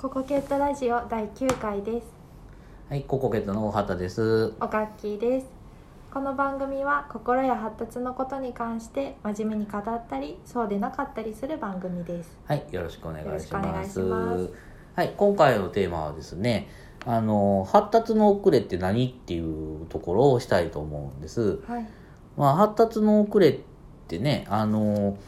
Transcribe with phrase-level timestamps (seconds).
[0.00, 2.06] ココケットラジオ第9回です
[2.88, 4.54] はい、ココケットの大畑です。
[4.58, 5.46] おかっきーです
[6.10, 13.20] この番組は心や発達のことに関して真面目に語ったりそうでなかったりする番組ですはい、よろしくお願。
[13.36, 16.70] いしますはい、今回のテーマはですね、
[17.04, 21.60] あの発達の遅れって何っていうところをしたいと思うんです。
[21.68, 21.86] はい
[22.38, 23.58] まあ、発達の遅れっ
[24.08, 25.18] てね、あの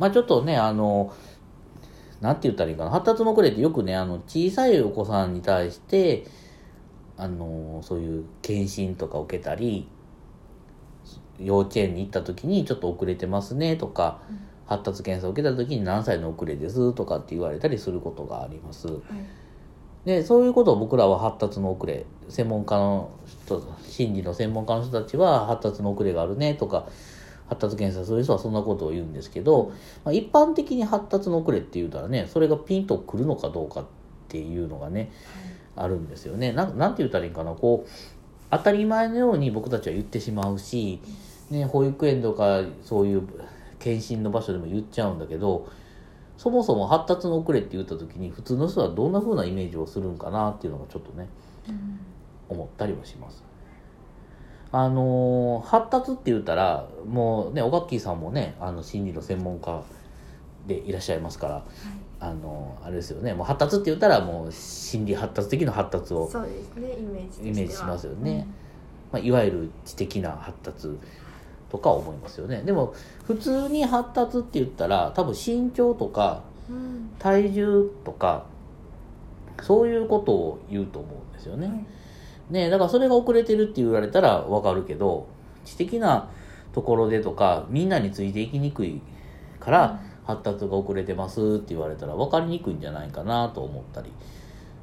[0.00, 1.14] まあちょっとね、あの
[2.24, 6.24] なんて言ったらいいかな、発達の遅れってよくね、あの小さいお子さんに対して、
[7.18, 9.86] あのそういう検診とか受けたり、
[11.38, 14.22] 幼稚園に行った時にちょっと遅れてますねとか、
[14.64, 18.88] 発達検査を受けた時に何歳の遅れですとかって言われたりすることがあります。
[18.88, 19.00] はい
[20.04, 26.88] でそういうことを僕らは発達の遅れ専門家の人心理の専門家の人たちは発達の遅れがあるねとか
[27.48, 29.72] 発達検査する人はそんなことを言うんですけど、
[30.04, 33.84] まあ、一般的に発達の遅れって言うたらねそれがピンとくるのかどうかっ
[34.28, 35.12] ていうのがね
[35.76, 36.52] あるんですよね。
[36.52, 37.90] なんなんて言ったらいいんかなこう
[38.50, 41.00] 当たり前のように僕たちは言ってしまうし、
[41.50, 43.28] ね、保育園とかそういう
[43.78, 45.68] 検診の場所でも言っちゃうんだけど
[46.38, 51.28] そもそも発達の遅れって言った時に普通の人はどんな風なイメージをするんかなっていうのがちょっとね
[51.68, 51.98] うん
[52.48, 53.42] 思ったりはします。
[54.76, 59.84] あのー発達って言ったらもうねおがっきーさんもねあの心理の専門家
[60.66, 61.64] でいらっしゃいますから
[62.18, 63.34] あのーあれですよね。
[63.34, 68.48] もう発達って言ったらもう心理発達的な発達をそうですねイメージイメージしますよね、
[69.12, 70.88] まあ、いわゆる知的な発達
[71.70, 72.62] とか思いますよね。
[72.64, 72.94] でも
[73.28, 77.10] 普通に発達って言ったら多分身長とかうんうん。
[77.20, 78.46] 体重とか
[79.62, 81.86] そういうことを言うと思うんですよね、はい
[82.50, 85.26] ねだからそれが遅れてるって言われたらわかるけど
[85.64, 86.28] 知的な
[86.72, 89.00] ところでとかみんなについていきにくい
[89.60, 94.10] から発達が遅れてますって言われたら分かりにくいんじゃないかなと思ったり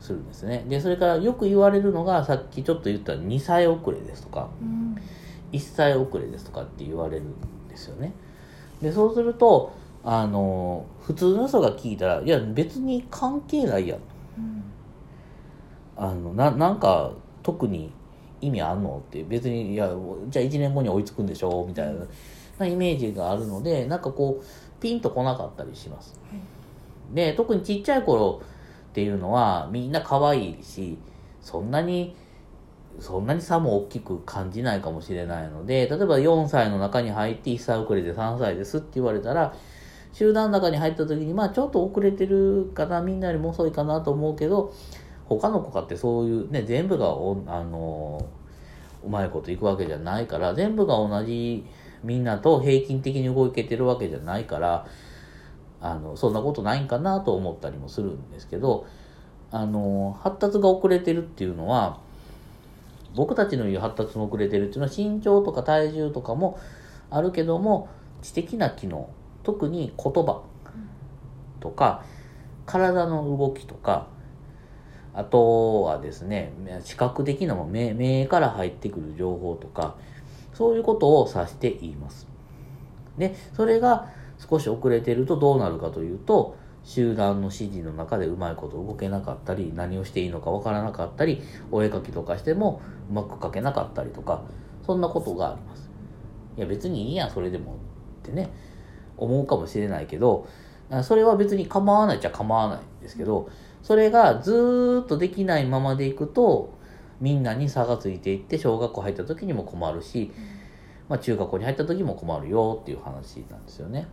[0.00, 0.64] するんですね。
[0.68, 4.96] でそれからよく言われるのがさっきちょっと言った2歳遅れですとかうん。
[5.52, 7.34] 1歳遅れですとかって言われるん
[7.68, 8.12] ですよね。
[8.80, 9.72] でそうすると
[10.04, 13.98] あの普通の人が聞いたらいや別に関係ないやん。
[14.38, 14.62] うん。
[15.96, 17.92] あのななんか特に
[18.40, 19.02] 意味あんの？
[19.06, 19.88] って別にいや
[20.28, 21.64] じゃあ1年後に追いつくんでしょ？
[21.66, 22.06] みたいな
[22.58, 24.44] なイメージがあるのでなんかこう
[24.80, 26.18] ピンとこなかったりします。
[26.30, 26.40] はい。
[27.14, 28.40] で特にちっちゃい頃
[28.90, 30.96] っていうのはみんな可愛いし
[31.40, 32.14] そんなに
[32.98, 39.54] そんなに差も大きく感じないかもしれないので例えば4歳の中に入って1歳遅れで3歳ですって言われたら
[40.12, 44.74] 集団の中に入った時にまあちょっと遅れてるかなみんなよりも遅いかなと思うけど
[45.38, 48.26] 他の子かってそういうね全部がおあの
[49.04, 51.64] うまいこといくわけじゃないから全部が同じ
[52.02, 54.86] みんなと平均的に動けてるわけじゃないから
[55.80, 58.86] あのそんなことないんかなと思ったりもするんですけど
[59.52, 62.00] あの発達が遅れてるっていうのは
[63.14, 66.58] 僕たちの言う発達の遅れてるっていうのは身長とか体重とかも
[67.10, 67.88] あるけども
[68.22, 69.10] 知的な機能
[69.42, 70.42] 特に言葉
[71.60, 72.04] とか
[72.66, 74.08] 体の動きとか
[75.14, 76.52] あとはですね
[76.84, 79.96] 視覚的なも目目から入ってくる情報とか
[80.54, 82.28] そういうことを指して言います。
[83.18, 94.42] でそれが少し遅れてるとどうなるかというと集団の指示の中でうまいこと動けなかったり何をしていいのかわからなかったりお絵描きとかしてもうまく描けなかったりとか
[94.86, 95.90] そんなことがあります。
[96.56, 97.76] いや別にいいやんそれでもっ
[98.22, 98.50] てね
[99.16, 100.46] 思うかもしれないけど
[101.02, 103.48] それは別に構わないっちゃ構わないんですけど
[103.82, 106.78] それがずーっとできないままでいくと
[107.20, 110.32] みんなに差がついていって小学校入った時にも困るし、
[111.08, 114.08] まあ、中学校に入った時も困るよっていう話なんですよね。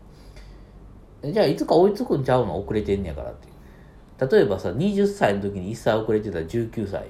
[1.24, 4.30] じゃあいつか追いつくんちゃうの遅れてんねやからっていう。
[4.30, 7.08] 例えばさ20歳の時に1歳遅れてたら19歳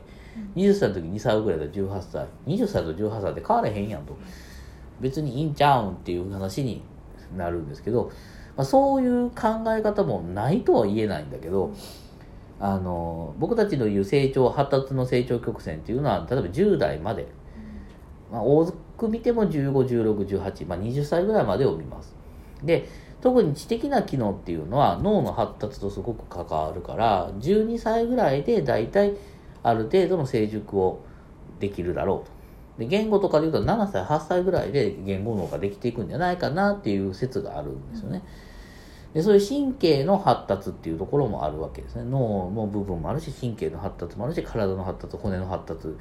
[0.55, 2.25] 20歳の時に2歳遅れたら18歳。
[2.45, 4.15] 20歳と18歳って変われへんやんと。
[4.99, 6.81] 別にいいんちゃうんっていう話に
[7.35, 8.11] なるんですけど、
[8.57, 11.73] まあ、そういう考え方もないとは言えないんだけど
[12.59, 17.27] あの僕たちの言う成長発達の成長曲線っていうのは例えば10代まで、
[18.31, 18.65] まあ、多
[18.97, 22.15] く見ても151618、まあ、20歳ぐらいまでを見ます。
[22.63, 22.89] で
[23.21, 29.15] 特に知的な機能っていうのは脳の発達とすごく関わるから12歳ぐらいで大体
[29.63, 31.03] ある程度の成熟を
[31.59, 32.37] できるだろうと。
[32.79, 38.23] で言語とかで言うと7歳8歳ぐらいで言語脳ができていくんじゃないかなっていう説があるんですよね、
[39.13, 45.95] でそういう神経の発達っていうところもあるわけですね脳の部分もあるし神経の発達もあるし体の発達骨の発達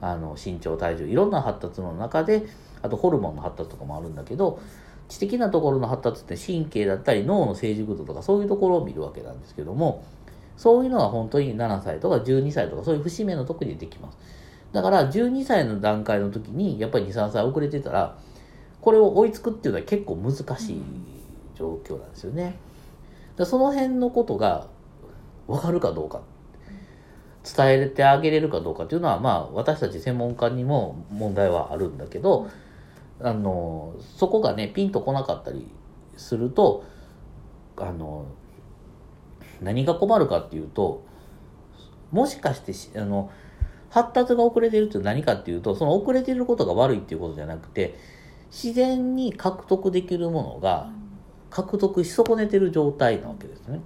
[0.00, 2.46] あの身長体重いろんな発達の中で
[2.82, 4.60] あとホルモンの発達とかもあるんだけど
[5.08, 10.04] 知的なところの発達って神経だったり脳の成熟度とかそういうところを見るわけなんですけども
[10.56, 14.18] そういうのは本当に7歳とか12歳とかそういう節目の時にできます。
[14.72, 18.18] だから12歳の段階の時にやっぱり2、3歳遅れてたら、
[18.80, 20.82] これを追いつくっていうのは結構難しい
[21.56, 22.56] 状況なんですよね。
[23.36, 24.68] だその辺のことが
[25.46, 26.22] 分かるかどうか。
[27.44, 32.50] 伝えてあげれるかどうかっていうのは、まあ私たち専門家にも問題はあるんだけど、
[33.20, 35.68] あの、そこがね、ピンとこなかったり
[36.16, 36.84] すると、
[37.76, 38.26] あの、
[39.62, 41.04] 何が困るかっていうと、
[42.10, 42.60] もしかし
[42.92, 43.30] て、あの、
[43.90, 47.94] 発達が遅れてるって何かっていうと、その遅れてることが悪いっていうことじゃなくて、
[48.50, 50.90] 自然に獲得できるものが
[51.56, 53.80] 獲得し損ねてる状態なわけですね。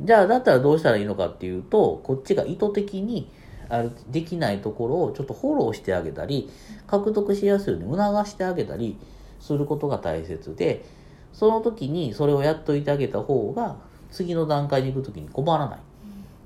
[0.00, 3.30] じゃあ、だったらどうしたらいいのかっていうと、こっちが意図的に
[3.68, 6.50] あるできないところをちょっとフォローしてあげたり、
[6.88, 8.98] 獲得しやすいように促してあげたり
[9.38, 10.84] することが大切で、
[11.32, 13.76] その時にそれをやっといてあげた方が、
[14.10, 15.78] 次の段階に行く時に困らない。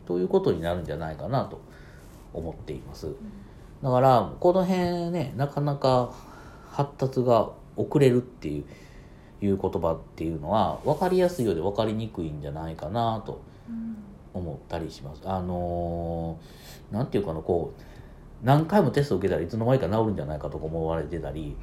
[0.05, 1.63] ということになるんじゃないかなと
[2.35, 3.07] 思っています。
[3.83, 6.13] だから、この辺ね、なかなか
[6.71, 8.65] 発達が遅れるっていう、
[9.47, 13.41] いう言葉っていうのは、分かりやすいようで分かりにくいんじゃないかなと
[14.35, 15.23] 思ったりします。
[15.25, 17.83] あのーなんていうかな、こう、
[18.45, 21.57] 何回もテスト受けたらいつの間にか治るんじゃないかとか思われてたり、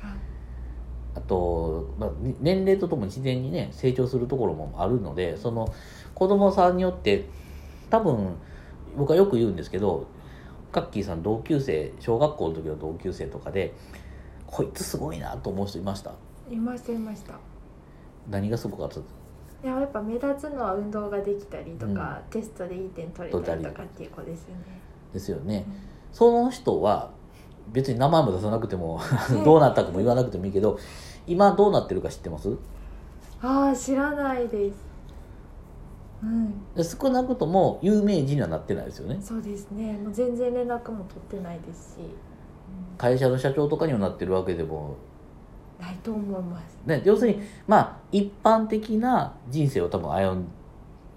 [1.16, 5.74] あと、まあ、に年齢とともに自然にね、成長するところもあるので、その
[6.16, 7.26] 子供さんによって、
[7.90, 8.36] 多分、
[8.98, 10.08] 僕はよく言うんですけど、
[10.72, 13.74] カッキーさん同級生、小学校の時の同級生とかで、
[14.48, 16.12] こいつすごいなと思う人いました？
[16.52, 17.34] いましたいました
[18.28, 19.00] 何がすごかった？
[19.00, 19.04] い
[19.64, 24.64] ややっぱ目立つのは運動ができたりとか、テストでいい点取れたりとかっていう子ですよね。
[25.14, 25.66] ですよね。
[26.12, 27.12] その人は、
[27.72, 29.00] 別に名前も出さなくても、
[29.44, 30.80] どうなったかも言わなくてもいいけど、
[31.28, 32.56] 今どうなってるか知ってます？
[33.42, 34.78] ああ知らないです。
[36.24, 36.54] うん。
[36.76, 39.18] で少なくとも有名人にはなってないですよね。
[39.22, 39.94] そうですね。
[40.02, 42.00] もう全然連絡も取ってないですし、
[42.98, 44.96] 会社の社長とかにはなってるわけでも、
[45.80, 50.48] ないと思いますね、要するに、まあ、一般的な人生を多分歩ん、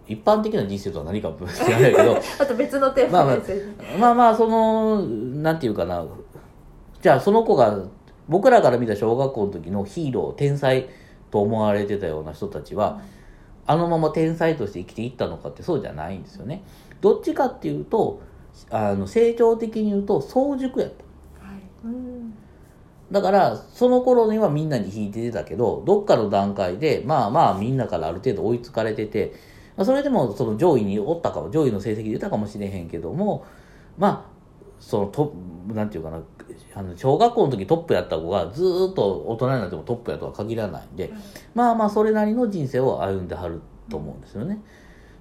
[0.07, 6.05] 一般的な人生とは何か知らないけど、 あと別のテーまあまあマですよね、まあまあ、その、なんていうかな、
[7.01, 7.77] じゃあその子が、
[8.29, 10.87] 僕らから見た小学校の時のヒーロー、天才
[11.31, 13.01] と思われてたような人たちは、
[13.67, 16.63] あのまま天才として生きていったのかってそうじゃないんですよね。
[17.01, 18.21] どっちかっていうと、
[18.71, 21.47] あの成長的に言うと早熟やった。
[21.47, 22.35] はいうん
[23.13, 29.35] だから、その頃にはみんなに引いてたけど、どっかの段階で、まあまあみんなからある程度追いつかれてて、
[29.77, 33.45] まあそれでもその上位におったかも、上位の成績でいたかもしれへんけども、
[33.99, 34.33] まあ、
[34.81, 35.35] そのト
[35.69, 36.23] なんていうかな、
[36.75, 41.13] あの小学校の時トップやった子がずっと大人になってもトップやとは限らないんで、
[41.55, 43.61] まあまあそれなりの人生を歩んではる
[43.91, 44.63] と思うんですよね。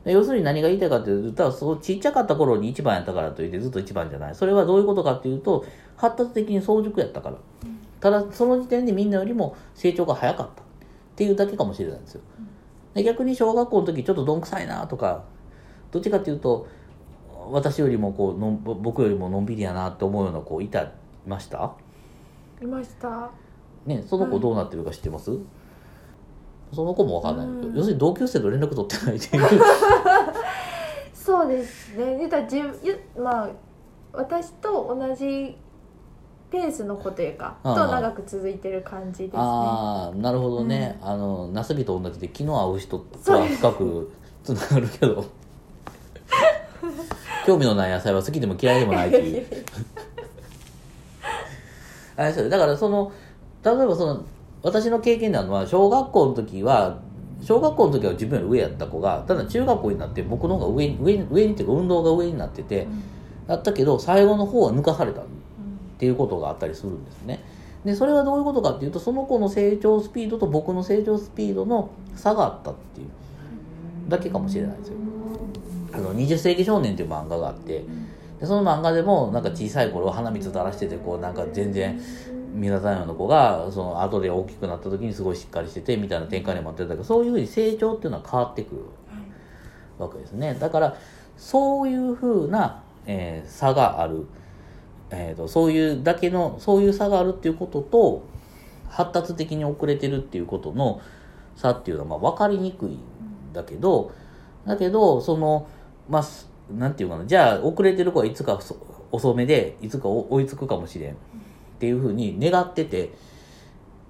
[0.06, 4.36] 要するに何が言いたいかっていうと、そうちっちゃかった頃に一番やったからといってずっと一番じゃない。
[4.36, 5.66] それはどういうことかっていうと、
[5.96, 7.38] 発達的に早熟やったから。
[8.02, 10.66] ただ、その時点でみんなよりも成長が早かったっ
[11.16, 12.22] ていうだけかもしれないんですよ。
[12.94, 15.24] で逆に小学校の時ちょっとどんくさいなとか、
[15.92, 16.68] どっちかっていうと、
[17.52, 20.92] 私よりもこうのん、僕よりものんびりやなって思うような子いた、い
[21.26, 21.72] ました？
[22.62, 23.30] いました。
[23.86, 25.32] ね、その子どうなってるか知ってます、
[26.74, 27.76] その子もわかんない、うん。
[27.76, 29.62] 要するに同級生と連絡取ってないっていう。
[31.14, 32.18] そうですね。
[32.18, 32.58] 言ったら自
[33.18, 33.50] まあ
[34.14, 35.56] 私と同じ
[36.52, 39.38] ペースの子というかと長く続いてる感じですね。
[39.38, 44.12] ああなるほどね、あのなすびと同じで気の合う人とは深く
[44.44, 45.26] つながるけど。
[47.46, 49.46] 興味のない野菜は好きでも嫌いでもないっていう
[52.16, 53.12] あだからその
[53.64, 54.24] 例えばその
[54.62, 57.00] 私の経験なのは小学校の時は
[57.42, 62.88] 小学校の時は自分より上やった子がただ中学校になって僕の方が上に上に上にっていうか運動が上になってて、
[63.48, 65.24] だったけど最後の方は抜かされた
[66.02, 67.44] っていうことがあったりするんですね。
[67.86, 73.08] でそれはどういうことかっていうとその子の成長スピードと僕の成長スピードの差があったっていう
[74.10, 74.96] だけかもしれないですよ。
[75.94, 77.86] あの20世紀少年っていう漫画があって
[78.40, 82.02] でその漫画でもなんか小さい頃鼻水垂らしててこうなんか全然
[82.56, 88.82] 目立たないような子がその後で大きくなった時にすごいしっかりしててみたいな展開にもあってたけどそういうふうに成長っていうのは変わってくる
[90.00, 90.56] わけですね。
[90.56, 90.98] だから、
[91.38, 94.28] そういうふうな、えー差がある。
[95.12, 98.24] えーと、そういうだけの、そういう差があるっていうことと、
[98.90, 101.02] 発達的に遅れてるっていうことの
[101.56, 103.00] 差っていうのは、まあ、分かりにくいん
[103.54, 104.12] だけど、
[104.66, 105.68] だけど、その、
[106.10, 106.24] まあ、
[106.74, 108.60] なんていうかな、じゃあ、遅れてる子はいつか
[109.12, 111.16] 遅めで、いつか追いつくかもしれんっ
[111.80, 113.12] ていうふうに願ってて、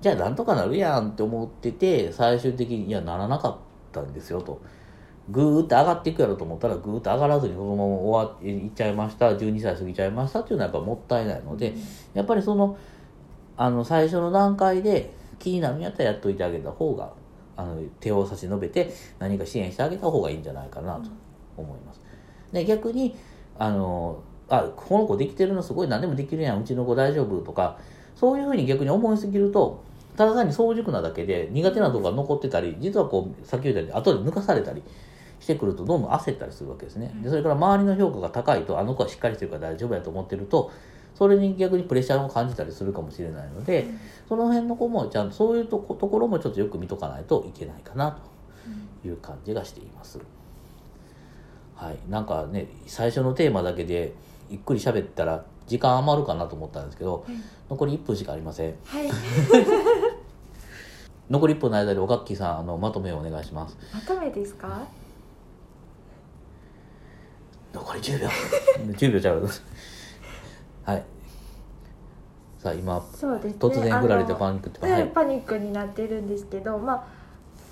[0.02, 3.58] じゃあなんとかなるやんって思ってて、最終的に、いや、ならなかっ
[3.92, 4.62] たんですよと。
[5.32, 11.74] ぐーって上がっていくやろと思ったらぐーって上がらずにそのまま終わっていっちゃいました12歳過ぎちゃいましたっていうのはやっぱもったいないので、
[12.14, 12.78] やっぱりその
[13.58, 17.14] あの最初の段階で気になるんやったらやっといてあげた方が
[17.56, 21.10] あの手を差し伸べて何か支援してあげた方がいいんじゃないかなと
[21.58, 22.02] 思います。
[22.52, 23.16] で逆に
[23.58, 27.78] あのあこの子できてるのすごい何でもできるやんうちの子大丈夫とか
[28.16, 29.84] そういうふうに逆に思いすぎると
[30.18, 34.84] ただ単に早熟なだけで苦手なとこが残ってたり実はこうさっき言ったように後で抜かされたり
[35.52, 37.14] してくるとどんどん焦ったりするわけですね。
[37.22, 40.72] でそれから周りの評価が高いとあの子はしっかりしてるから大丈夫やと思ってると
[41.16, 43.86] それに逆にプレッシャーを感じたりするかもしれないので、
[44.30, 48.18] その辺の子もちゃんとそういうとこところもちょっとよく見とかないといけないかな
[49.04, 50.20] という感じがしています。
[51.76, 54.14] はい、なんかね最初のテーマだけで
[54.50, 57.26] ゆっくり喋ったら時間余るかなと思ったんですけど、
[57.70, 58.76] 残り1分しかありません。
[58.86, 59.10] はい。
[61.30, 63.78] 残り1分の間でおがっきさんあのまとめをお願いします。
[63.94, 64.82] まとめですか？
[67.74, 68.28] 残り10秒
[68.94, 69.50] 10秒ちゃう
[70.84, 71.04] はい。
[72.60, 73.56] さあ今そうですね。
[73.60, 75.08] 突然振られてパニックってではい。
[75.08, 77.04] パニックになってるんですけどまあ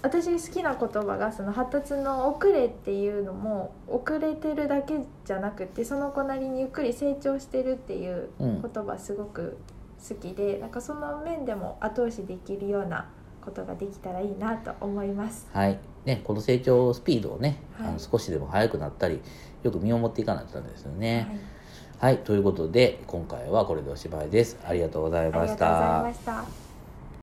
[0.02, 9.58] 私好きな言葉がその発達の遅れっていうのも遅れてるだけじゃなくてその子なりにゆっくり成長してるっていううん言葉すごく
[10.08, 13.10] 好きで、なんかその面でも後押しできるような
[13.44, 15.48] ことができたらいいなと思います。
[15.52, 19.20] はいね、この成長スピードをね、はいあの少しでも速くなったり
[19.64, 21.28] よく見守っていかないとダメですよね。
[21.30, 21.40] はい
[22.00, 24.58] はい、ということで今回はこれでおしまいです。
[24.66, 26.14] ありがとうございありがとうごましたざいま。
[26.14, 26.20] し
[26.54, 26.69] た。